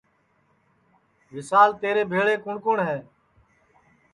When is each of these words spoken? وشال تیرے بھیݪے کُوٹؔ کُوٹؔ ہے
وشال 1.33 1.69
تیرے 1.81 2.03
بھیݪے 2.11 2.35
کُوٹؔ 2.43 2.57
کُوٹؔ 2.63 2.77
ہے 2.87 2.97